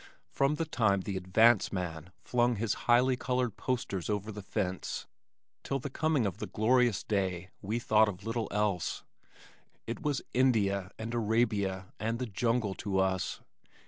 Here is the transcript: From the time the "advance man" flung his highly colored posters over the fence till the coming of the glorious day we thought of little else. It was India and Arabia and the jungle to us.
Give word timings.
From 0.31 0.55
the 0.55 0.65
time 0.65 1.01
the 1.01 1.15
"advance 1.15 1.71
man" 1.71 2.11
flung 2.23 2.55
his 2.55 2.73
highly 2.89 3.15
colored 3.15 3.55
posters 3.55 4.09
over 4.09 4.31
the 4.31 4.41
fence 4.41 5.05
till 5.63 5.77
the 5.77 5.91
coming 5.91 6.25
of 6.25 6.39
the 6.39 6.47
glorious 6.47 7.03
day 7.03 7.51
we 7.61 7.77
thought 7.77 8.09
of 8.09 8.25
little 8.25 8.47
else. 8.49 9.03
It 9.85 10.01
was 10.01 10.23
India 10.33 10.89
and 10.97 11.13
Arabia 11.13 11.93
and 11.99 12.17
the 12.17 12.25
jungle 12.25 12.73
to 12.81 12.97
us. 12.97 13.41